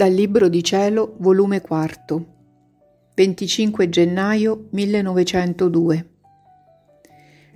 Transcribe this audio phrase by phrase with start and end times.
[0.00, 2.26] Dal Libro di Cielo, volume 4,
[3.14, 6.10] 25 gennaio 1902.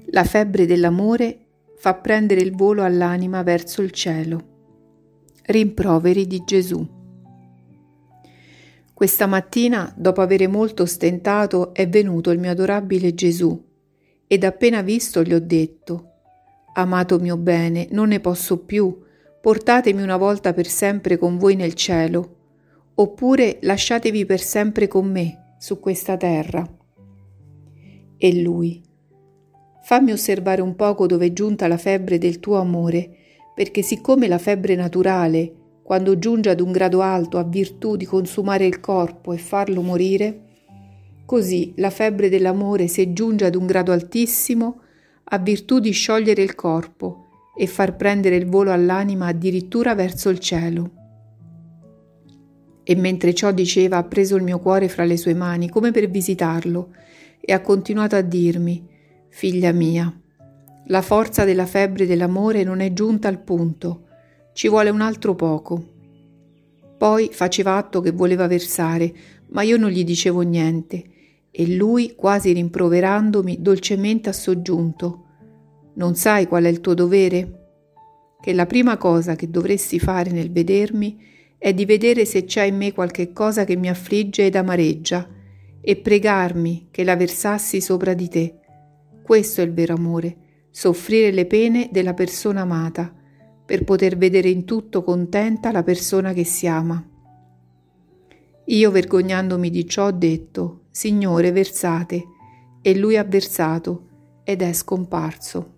[0.09, 1.47] La febbre dell'amore
[1.79, 4.43] fa prendere il volo all'anima verso il cielo.
[5.45, 6.87] Rimproveri di Gesù.
[8.93, 13.59] Questa mattina, dopo avere molto stentato, è venuto il mio adorabile Gesù
[14.27, 16.11] ed appena visto gli ho detto,
[16.75, 19.01] Amato mio bene, non ne posso più,
[19.45, 22.37] portatemi una volta per sempre con voi nel cielo,
[22.95, 26.67] oppure lasciatevi per sempre con me su questa terra.
[28.17, 28.83] E lui,
[29.83, 33.17] fammi osservare un poco dove è giunta la febbre del tuo amore,
[33.55, 38.65] perché siccome la febbre naturale, quando giunge ad un grado alto, ha virtù di consumare
[38.65, 40.41] il corpo e farlo morire,
[41.27, 44.81] così la febbre dell'amore, se giunge ad un grado altissimo,
[45.23, 47.24] ha virtù di sciogliere il corpo
[47.57, 50.91] e far prendere il volo all'anima addirittura verso il cielo.
[52.83, 56.09] E mentre ciò diceva ha preso il mio cuore fra le sue mani come per
[56.11, 56.95] visitarlo
[57.41, 58.87] e ha continuato a dirmi,
[59.29, 60.13] figlia mia,
[60.89, 64.05] la forza della febbre dell'amore non è giunta al punto,
[64.53, 65.93] ci vuole un altro poco.
[66.99, 69.13] Poi faceva atto che voleva versare,
[69.49, 71.05] ma io non gli dicevo niente,
[71.51, 75.24] e lui, quasi rimproverandomi, dolcemente ha soggiunto,
[75.95, 77.61] non sai qual è il tuo dovere?
[78.41, 81.19] Che la prima cosa che dovresti fare nel vedermi
[81.57, 85.29] è di vedere se c'è in me qualche cosa che mi affligge ed amareggia
[85.81, 88.59] e pregarmi che la versassi sopra di te.
[89.23, 90.37] Questo è il vero amore,
[90.71, 93.15] soffrire le pene della persona amata,
[93.65, 97.03] per poter vedere in tutto contenta la persona che si ama.
[98.67, 102.25] Io, vergognandomi di ciò, ho detto, Signore, versate,
[102.83, 104.09] e lui ha versato
[104.45, 105.74] ed è scomparso.